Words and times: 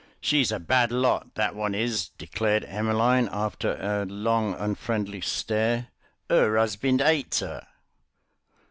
"She's 0.19 0.51
a 0.51 0.57
bad 0.59 0.91
lot, 0.91 1.35
that 1.35 1.53
one 1.53 1.75
is," 1.75 2.09
declared 2.09 2.63
Emmeline, 2.65 3.29
after 3.31 3.75
a 3.79 4.03
long 4.05 4.55
unfriendly 4.55 5.21
stare; 5.21 5.89
"'er 6.31 6.57
'usbind 6.57 7.01
'ates 7.01 7.43
'er." 7.43 7.67